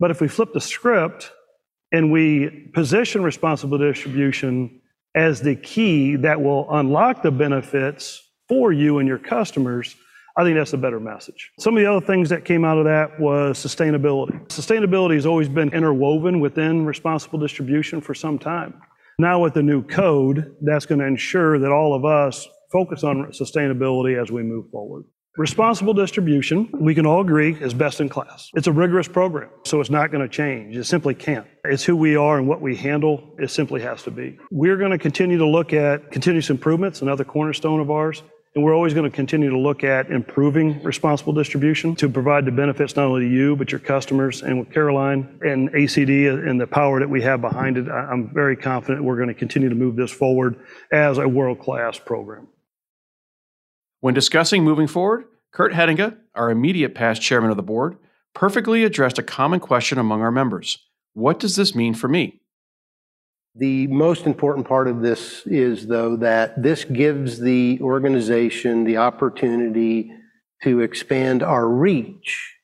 But 0.00 0.10
if 0.10 0.20
we 0.20 0.28
flip 0.28 0.52
the 0.52 0.60
script 0.60 1.32
and 1.92 2.10
we 2.10 2.70
position 2.74 3.22
responsible 3.22 3.78
distribution 3.78 4.80
as 5.14 5.40
the 5.40 5.56
key 5.56 6.16
that 6.16 6.40
will 6.40 6.66
unlock 6.70 7.22
the 7.22 7.30
benefits 7.30 8.22
for 8.48 8.72
you 8.72 8.98
and 8.98 9.08
your 9.08 9.18
customers, 9.18 9.96
I 10.36 10.44
think 10.44 10.56
that's 10.56 10.74
a 10.74 10.78
better 10.78 11.00
message. 11.00 11.50
Some 11.58 11.76
of 11.76 11.82
the 11.82 11.90
other 11.90 12.04
things 12.04 12.28
that 12.28 12.44
came 12.44 12.64
out 12.64 12.76
of 12.76 12.84
that 12.84 13.18
was 13.18 13.58
sustainability. 13.58 14.46
Sustainability 14.48 15.14
has 15.14 15.24
always 15.24 15.48
been 15.48 15.72
interwoven 15.72 16.40
within 16.40 16.84
responsible 16.84 17.38
distribution 17.38 18.02
for 18.02 18.14
some 18.14 18.38
time. 18.38 18.74
Now, 19.18 19.40
with 19.40 19.54
the 19.54 19.62
new 19.62 19.82
code, 19.82 20.54
that's 20.60 20.84
going 20.84 20.98
to 20.98 21.06
ensure 21.06 21.58
that 21.58 21.72
all 21.72 21.94
of 21.94 22.04
us 22.04 22.46
focus 22.70 23.02
on 23.02 23.32
sustainability 23.32 24.20
as 24.20 24.30
we 24.30 24.42
move 24.42 24.68
forward. 24.70 25.04
Responsible 25.38 25.94
distribution, 25.94 26.68
we 26.78 26.94
can 26.94 27.06
all 27.06 27.22
agree, 27.22 27.54
is 27.54 27.72
best 27.72 28.02
in 28.02 28.10
class. 28.10 28.50
It's 28.54 28.66
a 28.66 28.72
rigorous 28.72 29.08
program, 29.08 29.48
so 29.64 29.80
it's 29.80 29.88
not 29.88 30.10
going 30.10 30.20
to 30.20 30.28
change. 30.28 30.76
It 30.76 30.84
simply 30.84 31.14
can't. 31.14 31.46
It's 31.64 31.82
who 31.82 31.96
we 31.96 32.14
are 32.14 32.36
and 32.36 32.46
what 32.46 32.60
we 32.60 32.76
handle. 32.76 33.34
It 33.38 33.50
simply 33.50 33.80
has 33.80 34.02
to 34.02 34.10
be. 34.10 34.38
We're 34.50 34.76
going 34.76 34.90
to 34.90 34.98
continue 34.98 35.38
to 35.38 35.46
look 35.46 35.72
at 35.72 36.10
continuous 36.10 36.50
improvements, 36.50 37.00
another 37.00 37.24
cornerstone 37.24 37.80
of 37.80 37.90
ours. 37.90 38.22
And 38.56 38.64
we're 38.64 38.74
always 38.74 38.94
going 38.94 39.08
to 39.08 39.14
continue 39.14 39.50
to 39.50 39.58
look 39.58 39.84
at 39.84 40.10
improving 40.10 40.82
responsible 40.82 41.34
distribution 41.34 41.94
to 41.96 42.08
provide 42.08 42.46
the 42.46 42.50
benefits 42.50 42.96
not 42.96 43.04
only 43.04 43.28
to 43.28 43.30
you, 43.30 43.54
but 43.54 43.70
your 43.70 43.78
customers. 43.78 44.42
And 44.42 44.58
with 44.58 44.72
Caroline 44.72 45.38
and 45.42 45.70
ACD 45.74 46.48
and 46.48 46.58
the 46.58 46.66
power 46.66 46.98
that 46.98 47.10
we 47.10 47.20
have 47.20 47.42
behind 47.42 47.76
it, 47.76 47.86
I'm 47.90 48.32
very 48.32 48.56
confident 48.56 49.04
we're 49.04 49.16
going 49.16 49.28
to 49.28 49.34
continue 49.34 49.68
to 49.68 49.74
move 49.74 49.94
this 49.94 50.10
forward 50.10 50.58
as 50.90 51.18
a 51.18 51.28
world 51.28 51.60
class 51.60 51.98
program. 51.98 52.48
When 54.00 54.14
discussing 54.14 54.64
moving 54.64 54.86
forward, 54.86 55.26
Kurt 55.52 55.74
Hettinga, 55.74 56.16
our 56.34 56.50
immediate 56.50 56.94
past 56.94 57.20
chairman 57.20 57.50
of 57.50 57.58
the 57.58 57.62
board, 57.62 57.98
perfectly 58.32 58.84
addressed 58.84 59.18
a 59.18 59.22
common 59.22 59.60
question 59.60 59.98
among 59.98 60.22
our 60.22 60.32
members 60.32 60.78
What 61.12 61.38
does 61.38 61.56
this 61.56 61.74
mean 61.74 61.92
for 61.92 62.08
me? 62.08 62.40
The 63.58 63.86
most 63.86 64.26
important 64.26 64.68
part 64.68 64.86
of 64.86 65.00
this 65.00 65.46
is, 65.46 65.86
though, 65.86 66.16
that 66.16 66.62
this 66.62 66.84
gives 66.84 67.40
the 67.40 67.78
organization 67.80 68.84
the 68.84 68.98
opportunity 68.98 70.12
to 70.62 70.80
expand 70.80 71.42
our 71.42 71.66
reach. 71.66 72.54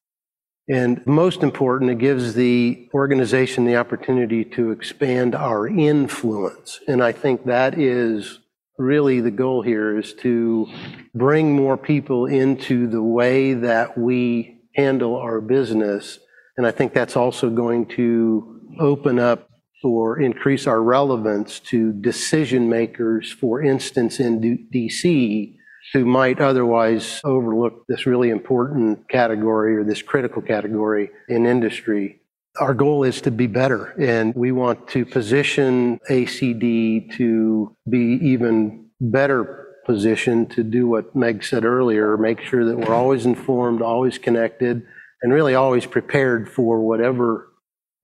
And 0.68 1.04
most 1.06 1.42
important, 1.42 1.90
it 1.90 1.98
gives 1.98 2.34
the 2.34 2.88
organization 2.92 3.64
the 3.64 3.76
opportunity 3.76 4.44
to 4.44 4.70
expand 4.70 5.34
our 5.34 5.66
influence. 5.66 6.80
And 6.86 7.02
I 7.02 7.12
think 7.12 7.46
that 7.46 7.78
is 7.78 8.38
really 8.78 9.20
the 9.20 9.30
goal 9.30 9.62
here 9.62 9.98
is 9.98 10.12
to 10.14 10.66
bring 11.14 11.56
more 11.56 11.76
people 11.76 12.26
into 12.26 12.86
the 12.86 13.02
way 13.02 13.54
that 13.54 13.96
we 13.96 14.58
handle 14.74 15.16
our 15.16 15.40
business. 15.40 16.18
And 16.56 16.66
I 16.66 16.70
think 16.70 16.92
that's 16.92 17.16
also 17.16 17.48
going 17.48 17.86
to 17.96 18.60
open 18.78 19.18
up 19.18 19.48
or 19.84 20.20
increase 20.20 20.66
our 20.66 20.82
relevance 20.82 21.60
to 21.60 21.92
decision 21.92 22.68
makers, 22.68 23.32
for 23.32 23.62
instance, 23.62 24.20
in 24.20 24.40
DC, 24.72 25.56
who 25.92 26.04
might 26.04 26.40
otherwise 26.40 27.20
overlook 27.24 27.84
this 27.88 28.06
really 28.06 28.30
important 28.30 29.08
category 29.08 29.76
or 29.76 29.84
this 29.84 30.02
critical 30.02 30.42
category 30.42 31.10
in 31.28 31.46
industry. 31.46 32.20
Our 32.60 32.74
goal 32.74 33.04
is 33.04 33.20
to 33.22 33.30
be 33.30 33.46
better, 33.46 33.94
and 33.98 34.34
we 34.34 34.52
want 34.52 34.86
to 34.88 35.06
position 35.06 35.98
ACD 36.10 37.14
to 37.16 37.74
be 37.88 38.18
even 38.22 38.86
better 39.00 39.68
positioned 39.84 40.50
to 40.52 40.62
do 40.62 40.86
what 40.86 41.14
Meg 41.16 41.42
said 41.42 41.64
earlier 41.64 42.16
make 42.16 42.40
sure 42.40 42.64
that 42.64 42.76
we're 42.76 42.94
always 42.94 43.26
informed, 43.26 43.82
always 43.82 44.18
connected, 44.18 44.86
and 45.22 45.32
really 45.32 45.54
always 45.54 45.86
prepared 45.86 46.48
for 46.48 46.80
whatever 46.80 47.48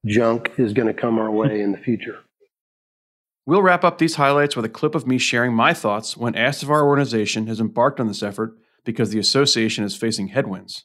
junk 0.07 0.52
is 0.59 0.73
going 0.73 0.88
to 0.88 0.95
come 0.95 1.19
our 1.19 1.31
way 1.31 1.61
in 1.61 1.73
the 1.73 1.78
future. 1.78 2.21
We'll 3.47 3.62
wrap 3.62 3.85
up 3.85 3.99
these 3.99 4.17
highlights 4.17 4.57
with 4.57 4.64
a 4.64 4.69
clip 4.69 4.95
of 4.95 5.07
me 5.07 5.19
sharing 5.19 5.55
my 5.55 5.73
thoughts 5.73 6.17
when 6.17 6.35
asked 6.35 6.62
if 6.62 6.69
our 6.69 6.87
organization 6.87 7.47
has 7.47 7.61
embarked 7.61 7.99
on 7.99 8.07
this 8.07 8.23
effort 8.23 8.59
because 8.85 9.11
the 9.11 9.19
association 9.19 9.85
is 9.85 9.97
facing 9.97 10.28
headwinds 10.28 10.85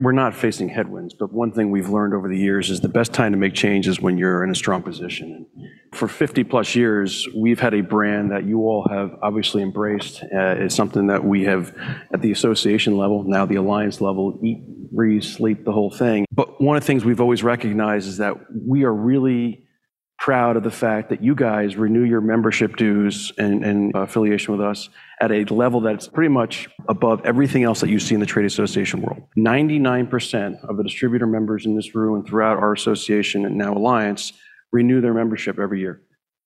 we're 0.00 0.12
not 0.12 0.34
facing 0.34 0.70
headwinds, 0.70 1.12
but 1.12 1.30
one 1.30 1.52
thing 1.52 1.70
we've 1.70 1.90
learned 1.90 2.14
over 2.14 2.26
the 2.26 2.38
years 2.38 2.70
is 2.70 2.80
the 2.80 2.88
best 2.88 3.12
time 3.12 3.32
to 3.32 3.38
make 3.38 3.52
change 3.52 3.86
is 3.86 4.00
when 4.00 4.16
you're 4.16 4.42
in 4.42 4.50
a 4.50 4.54
strong 4.54 4.82
position. 4.82 5.46
For 5.92 6.08
50 6.08 6.44
plus 6.44 6.74
years, 6.74 7.28
we've 7.36 7.60
had 7.60 7.74
a 7.74 7.82
brand 7.82 8.30
that 8.30 8.44
you 8.44 8.60
all 8.60 8.88
have 8.88 9.18
obviously 9.22 9.62
embraced. 9.62 10.22
Uh, 10.22 10.56
it's 10.56 10.74
something 10.74 11.08
that 11.08 11.22
we 11.22 11.44
have 11.44 11.76
at 12.14 12.22
the 12.22 12.32
association 12.32 12.96
level, 12.96 13.24
now 13.24 13.44
the 13.44 13.56
alliance 13.56 14.00
level, 14.00 14.40
eat, 14.42 14.62
breathe, 14.90 15.22
sleep, 15.22 15.64
the 15.64 15.72
whole 15.72 15.90
thing. 15.90 16.24
But 16.32 16.62
one 16.62 16.76
of 16.78 16.82
the 16.82 16.86
things 16.86 17.04
we've 17.04 17.20
always 17.20 17.42
recognized 17.42 18.08
is 18.08 18.16
that 18.16 18.36
we 18.54 18.84
are 18.84 18.94
really 18.94 19.64
proud 20.20 20.54
of 20.54 20.62
the 20.62 20.70
fact 20.70 21.08
that 21.08 21.22
you 21.22 21.34
guys 21.34 21.76
renew 21.76 22.04
your 22.04 22.20
membership 22.20 22.76
dues 22.76 23.32
and, 23.38 23.64
and 23.64 23.90
affiliation 23.94 24.54
with 24.54 24.64
us 24.64 24.90
at 25.22 25.32
a 25.32 25.44
level 25.46 25.80
that's 25.80 26.08
pretty 26.08 26.28
much 26.28 26.68
above 26.90 27.24
everything 27.24 27.64
else 27.64 27.80
that 27.80 27.88
you 27.88 27.98
see 27.98 28.14
in 28.14 28.20
the 28.20 28.26
trade 28.26 28.44
association 28.44 29.00
world. 29.00 29.22
99% 29.38 30.62
of 30.68 30.76
the 30.76 30.82
distributor 30.82 31.26
members 31.26 31.64
in 31.64 31.74
this 31.74 31.94
room 31.94 32.16
and 32.16 32.26
throughout 32.26 32.58
our 32.58 32.74
association 32.74 33.46
and 33.46 33.56
now 33.56 33.72
Alliance 33.72 34.34
renew 34.72 35.00
their 35.00 35.14
membership 35.14 35.58
every 35.58 35.80
year. 35.80 36.02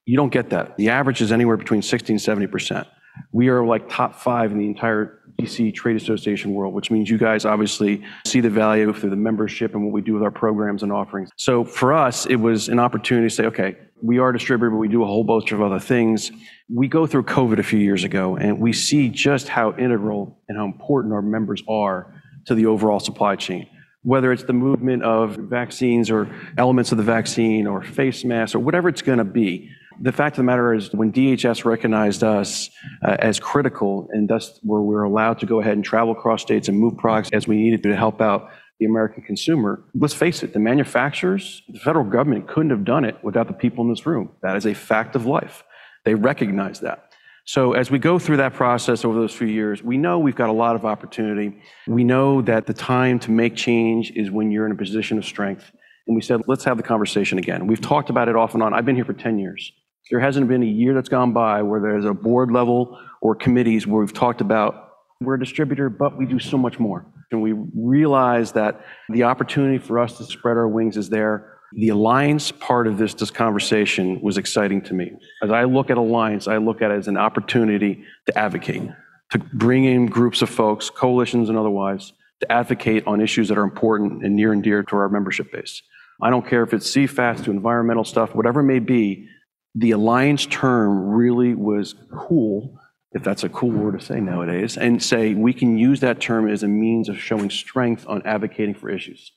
You 0.07 0.17
don't 0.17 0.33
get 0.33 0.51
that. 0.51 0.77
The 0.77 0.91
average 0.91 1.21
is 1.21 1.33
anywhere 1.33 1.57
between 1.57 1.83
60 1.83 2.13
and 2.13 2.23
70%. 2.23 2.87
We 3.33 3.49
are 3.49 3.65
like 3.65 3.89
top 3.89 4.15
five 4.15 4.53
in 4.53 4.59
the 4.59 4.67
entire 4.67 5.19
DC 5.41 5.75
Trade 5.75 5.97
Association 5.97 6.55
world, 6.55 6.75
which 6.75 6.91
means 6.91 7.11
you 7.11 7.19
guys 7.19 7.45
obviously 7.45 8.03
see 8.27 8.41
the 8.41 8.51
value 8.51 8.93
through 8.93 9.11
the 9.11 9.17
membership 9.17 9.75
and 9.75 9.85
what 9.85 9.93
we 9.93 10.01
do 10.01 10.15
with 10.15 10.23
our 10.23 10.31
programs 10.31 10.83
and 10.83 10.93
offerings. 10.93 11.31
So 11.37 11.65
for 11.65 11.93
us, 11.93 12.27
it 12.27 12.37
was 12.37 12.69
an 12.69 12.79
opportunity 12.79 13.29
to 13.29 13.35
say, 13.35 13.47
okay, 13.47 13.77
we 14.03 14.19
are 14.19 14.31
a 14.31 14.33
distributor, 14.33 14.71
but 14.71 14.77
we 14.77 14.89
do 14.89 15.03
a 15.03 15.07
whole 15.07 15.25
bunch 15.25 15.53
of 15.53 15.63
other 15.63 15.79
things. 15.79 16.31
We 16.69 16.89
go 16.89 17.07
through 17.07 17.25
COVID 17.25 17.59
a 17.59 17.63
few 17.63 17.79
years 17.79 18.05
ago, 18.05 18.37
and 18.37 18.61
we 18.61 18.73
see 18.73 19.09
just 19.09 19.49
how 19.49 19.75
integral 19.77 20.39
and 20.49 20.59
how 20.59 20.67
important 20.67 21.15
our 21.15 21.23
members 21.23 21.63
are 21.69 22.23
to 22.47 22.55
the 22.55 22.67
overall 22.67 23.01
supply 23.01 23.37
chain. 23.37 23.67
Whether 24.03 24.33
it's 24.33 24.45
the 24.45 24.53
movement 24.53 25.03
of 25.03 25.37
vaccines 25.37 26.11
or 26.11 26.29
elements 26.59 26.93
of 26.93 26.99
the 26.99 27.05
vaccine 27.05 27.67
or 27.67 27.83
face 27.83 28.23
masks 28.25 28.55
or 28.55 28.59
whatever 28.59 28.91
it's 28.91 29.01
going 29.01 29.19
to 29.19 29.25
be, 29.25 29.71
the 30.01 30.13
fact 30.13 30.35
of 30.35 30.39
the 30.39 30.45
matter 30.45 30.75
is, 30.75 30.93
when 30.93 31.13
DHS 31.13 31.65
recognized 31.65 32.23
us 32.23 32.71
uh, 33.03 33.17
as 33.19 33.39
critical, 33.41 34.09
and 34.13 34.29
thus 34.29 34.59
where 34.63 34.81
we 34.81 34.95
were 34.95 35.05
allowed 35.05 35.39
to 35.41 35.47
go 35.47 35.61
ahead 35.61 35.75
and 35.75 35.85
travel 35.85 36.13
across 36.13 36.43
states 36.43 36.69
and 36.69 36.79
move 36.79 36.97
products 36.97 37.31
as 37.33 37.47
we 37.47 37.57
needed 37.57 37.83
to 37.83 37.97
help 37.97 38.21
out 38.21 38.51
the 38.81 38.87
American 38.87 39.23
consumer, 39.23 39.85
let's 39.95 40.15
face 40.15 40.43
it, 40.43 40.53
the 40.53 40.59
manufacturers, 40.59 41.63
the 41.69 41.79
federal 41.79 42.05
government 42.05 42.49
couldn't 42.49 42.71
have 42.71 42.85
done 42.85 43.05
it 43.05 43.17
without 43.23 43.47
the 43.47 43.53
people 43.53 43.85
in 43.85 43.91
this 43.91 44.05
room. 44.05 44.31
That 44.43 44.57
is 44.57 44.67
a 44.67 44.75
fact 44.75 45.15
of 45.15 45.27
life. 45.27 45.63
They 46.05 46.15
recognize 46.15 46.81
that. 46.81 47.13
So 47.47 47.75
as 47.75 47.91
we 47.91 47.99
go 47.99 48.19
through 48.19 48.39
that 48.39 48.55
process 48.55 49.05
over 49.05 49.19
those 49.19 49.35
few 49.35 49.47
years, 49.47 49.83
we 49.83 49.99
know 49.99 50.19
we've 50.19 50.35
got 50.35 50.49
a 50.49 50.53
lot 50.53 50.77
of 50.77 50.85
opportunity. 50.85 51.61
We 51.87 52.03
know 52.03 52.41
that 52.43 52.67
the 52.67 52.73
time 52.73 53.19
to 53.21 53.31
make 53.31 53.55
change 53.55 54.11
is 54.13 54.31
when 54.31 54.51
you're 54.51 54.67
in 54.67 54.73
a 54.73 54.77
position 54.77 55.19
of 55.19 55.25
strength. 55.25 55.71
And 56.07 56.17
we 56.17 56.23
said, 56.23 56.43
let's 56.47 56.65
have 56.65 56.79
the 56.79 56.83
conversation 56.83 57.39
again. 57.39 57.67
We've 57.67 57.81
talked 57.81 58.11
about 58.11 58.29
it 58.29 58.37
off 58.37 58.55
and 58.55 58.63
on. 58.63 58.73
I've 58.75 58.87
been 58.87 58.97
here 58.97 59.05
for 59.05 59.13
10 59.13 59.39
years. 59.39 59.73
There 60.11 60.21
hasn't 60.21 60.49
been 60.49 60.63
a 60.63 60.67
year 60.67 60.95
that's 60.95 61.09
gone 61.09 61.33
by 61.33 61.63
where 61.63 61.81
there's 61.81 62.05
a 62.05 62.13
board 62.13 62.51
level 62.51 62.99
or 63.21 63.35
committees 63.35 63.87
where 63.87 64.01
we've 64.01 64.13
talked 64.13 64.41
about 64.41 64.85
we're 65.21 65.35
a 65.35 65.39
distributor, 65.39 65.89
but 65.89 66.19
we 66.19 66.27
do 66.27 66.39
so 66.39 66.59
much 66.59 66.79
more. 66.79 67.07
And 67.31 67.41
we 67.41 67.53
realize 67.53 68.53
that 68.53 68.85
the 69.09 69.25
opportunity 69.25 69.79
for 69.79 69.99
us 69.99 70.19
to 70.19 70.25
spread 70.25 70.57
our 70.57 70.69
wings 70.69 70.97
is 70.97 71.09
there. 71.09 71.59
The 71.73 71.89
alliance 71.89 72.53
part 72.53 72.87
of 72.87 72.99
this, 72.99 73.15
this 73.15 73.31
conversation 73.31 74.21
was 74.21 74.39
exciting 74.39 74.83
to 74.83 74.95
me. 74.95 75.13
As 75.43 75.51
I 75.51 75.65
look 75.65 75.91
at 75.91 75.97
alliance, 75.97 76.47
I 76.47 76.59
look 76.59 76.83
at 76.83 76.91
it 76.91 76.99
as 76.99 77.09
an 77.09 77.17
opportunity 77.17 78.05
to 78.27 78.39
advocate, 78.39 78.83
to 79.31 79.39
bring 79.39 79.85
in 79.85 80.07
groups 80.07 80.43
of 80.43 80.51
folks, 80.51 80.91
coalitions 80.91 81.49
and 81.49 81.59
otherwise, 81.59 82.13
to 82.41 82.53
advocate 82.53 83.07
on 83.07 83.21
issues 83.21 83.49
that 83.49 83.59
are 83.59 83.65
important 83.65 84.25
and 84.25 84.37
near 84.37 84.53
and 84.53 84.63
dear 84.63 84.83
to 84.85 84.97
our 84.97 85.09
membership 85.09 85.51
base. 85.51 85.83
I 86.23 86.31
don't 86.31 86.47
care 86.47 86.63
if 86.63 86.73
it's 86.73 86.91
CFATS 86.95 87.45
to 87.45 87.51
environmental 87.51 88.05
stuff, 88.05 88.35
whatever 88.35 88.61
it 88.61 88.65
may 88.65 88.79
be, 88.79 89.29
the 89.75 89.91
alliance 89.91 90.47
term 90.47 91.09
really 91.09 91.55
was 91.55 91.95
cool, 92.13 92.79
if 93.13 93.23
that's 93.23 93.45
a 93.45 93.49
cool 93.49 93.71
word 93.71 93.99
to 93.99 94.05
say 94.05 94.21
nowadays, 94.21 94.77
and 94.77 95.03
say 95.03 95.35
we 95.35 95.53
can 95.53 95.77
use 95.77 96.01
that 96.01 96.21
term 96.21 96.49
as 96.49 96.63
a 96.63 96.69
means 96.69 97.09
of 97.09 97.19
showing 97.19 97.51
strength 97.51 98.07
on 98.09 98.23
advocating 98.25 98.75
for 98.75 98.91
issues. 98.91 99.33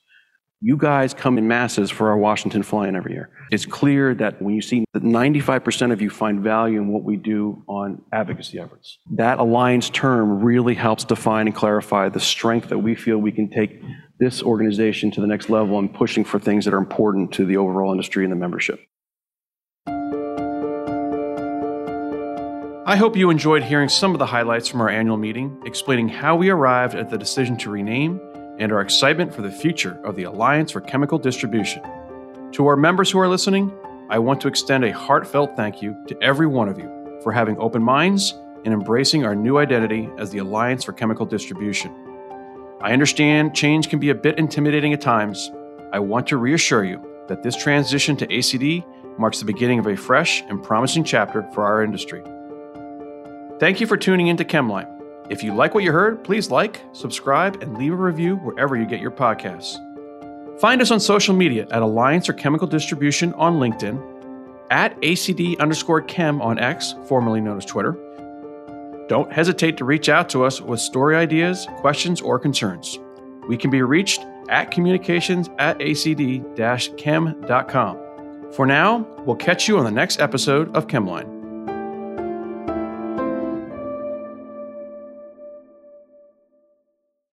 You 0.60 0.76
guys 0.76 1.14
come 1.14 1.38
in 1.38 1.46
masses 1.46 1.88
for 1.88 2.10
our 2.10 2.18
Washington 2.18 2.64
fly-in 2.64 2.96
every 2.96 3.12
year. 3.12 3.30
It's 3.52 3.64
clear 3.64 4.12
that 4.16 4.42
when 4.42 4.56
you 4.56 4.60
see 4.60 4.84
that 4.92 5.04
95% 5.04 5.92
of 5.92 6.02
you 6.02 6.10
find 6.10 6.40
value 6.40 6.80
in 6.80 6.88
what 6.88 7.04
we 7.04 7.16
do 7.16 7.62
on 7.68 8.02
advocacy 8.12 8.58
efforts, 8.58 8.98
that 9.12 9.38
alliance 9.38 9.88
term 9.88 10.42
really 10.42 10.74
helps 10.74 11.04
define 11.04 11.46
and 11.46 11.54
clarify 11.54 12.08
the 12.08 12.18
strength 12.18 12.70
that 12.70 12.78
we 12.78 12.96
feel 12.96 13.18
we 13.18 13.30
can 13.30 13.48
take 13.48 13.80
this 14.18 14.42
organization 14.42 15.12
to 15.12 15.20
the 15.20 15.28
next 15.28 15.48
level 15.48 15.78
and 15.78 15.94
pushing 15.94 16.24
for 16.24 16.40
things 16.40 16.64
that 16.64 16.74
are 16.74 16.78
important 16.78 17.30
to 17.34 17.44
the 17.44 17.56
overall 17.56 17.92
industry 17.92 18.24
and 18.24 18.32
the 18.32 18.36
membership. 18.36 18.80
I 22.88 22.96
hope 22.96 23.18
you 23.18 23.28
enjoyed 23.28 23.62
hearing 23.62 23.90
some 23.90 24.14
of 24.14 24.18
the 24.18 24.24
highlights 24.24 24.66
from 24.66 24.80
our 24.80 24.88
annual 24.88 25.18
meeting, 25.18 25.60
explaining 25.66 26.08
how 26.08 26.36
we 26.36 26.48
arrived 26.48 26.94
at 26.94 27.10
the 27.10 27.18
decision 27.18 27.54
to 27.58 27.70
rename 27.70 28.18
and 28.58 28.72
our 28.72 28.80
excitement 28.80 29.34
for 29.34 29.42
the 29.42 29.50
future 29.50 30.00
of 30.04 30.16
the 30.16 30.22
Alliance 30.22 30.70
for 30.70 30.80
Chemical 30.80 31.18
Distribution. 31.18 31.82
To 32.52 32.66
our 32.66 32.76
members 32.76 33.10
who 33.10 33.18
are 33.18 33.28
listening, 33.28 33.70
I 34.08 34.18
want 34.18 34.40
to 34.40 34.48
extend 34.48 34.86
a 34.86 34.90
heartfelt 34.90 35.54
thank 35.54 35.82
you 35.82 35.98
to 36.06 36.16
every 36.22 36.46
one 36.46 36.70
of 36.70 36.78
you 36.78 37.20
for 37.22 37.30
having 37.30 37.58
open 37.58 37.82
minds 37.82 38.32
and 38.64 38.72
embracing 38.72 39.22
our 39.22 39.36
new 39.36 39.58
identity 39.58 40.08
as 40.16 40.30
the 40.30 40.38
Alliance 40.38 40.82
for 40.82 40.94
Chemical 40.94 41.26
Distribution. 41.26 41.94
I 42.80 42.94
understand 42.94 43.54
change 43.54 43.90
can 43.90 43.98
be 43.98 44.08
a 44.08 44.14
bit 44.14 44.38
intimidating 44.38 44.94
at 44.94 45.02
times. 45.02 45.50
I 45.92 45.98
want 45.98 46.26
to 46.28 46.38
reassure 46.38 46.86
you 46.86 47.06
that 47.28 47.42
this 47.42 47.54
transition 47.54 48.16
to 48.16 48.26
ACD 48.28 48.82
marks 49.18 49.40
the 49.40 49.44
beginning 49.44 49.78
of 49.78 49.88
a 49.88 49.94
fresh 49.94 50.40
and 50.48 50.62
promising 50.62 51.04
chapter 51.04 51.42
for 51.52 51.64
our 51.64 51.82
industry. 51.82 52.22
Thank 53.60 53.80
you 53.80 53.86
for 53.86 53.96
tuning 53.96 54.28
into 54.28 54.44
Chemline. 54.44 54.86
If 55.30 55.42
you 55.42 55.52
like 55.52 55.74
what 55.74 55.82
you 55.82 55.90
heard, 55.90 56.22
please 56.22 56.50
like, 56.50 56.80
subscribe, 56.92 57.60
and 57.62 57.76
leave 57.76 57.92
a 57.92 57.96
review 57.96 58.36
wherever 58.36 58.76
you 58.76 58.86
get 58.86 59.00
your 59.00 59.10
podcasts. 59.10 59.80
Find 60.60 60.80
us 60.80 60.90
on 60.90 61.00
social 61.00 61.34
media 61.34 61.66
at 61.70 61.82
Alliance 61.82 62.26
for 62.26 62.34
Chemical 62.34 62.68
Distribution 62.68 63.32
on 63.34 63.54
LinkedIn, 63.54 64.00
at 64.70 65.00
ACD 65.00 65.58
underscore 65.58 66.02
chem 66.02 66.40
on 66.40 66.58
X, 66.58 66.94
formerly 67.06 67.40
known 67.40 67.56
as 67.56 67.64
Twitter. 67.64 67.96
Don't 69.08 69.32
hesitate 69.32 69.76
to 69.78 69.84
reach 69.84 70.08
out 70.08 70.28
to 70.30 70.44
us 70.44 70.60
with 70.60 70.78
story 70.80 71.16
ideas, 71.16 71.66
questions, 71.78 72.20
or 72.20 72.38
concerns. 72.38 72.98
We 73.48 73.56
can 73.56 73.70
be 73.70 73.82
reached 73.82 74.24
at 74.50 74.70
communications 74.70 75.48
at 75.58 75.80
acd 75.80 76.44
chem.com. 76.96 77.98
For 78.52 78.66
now, 78.66 79.06
we'll 79.24 79.36
catch 79.36 79.66
you 79.66 79.78
on 79.78 79.84
the 79.84 79.90
next 79.90 80.20
episode 80.20 80.74
of 80.76 80.86
Chemline. 80.86 81.37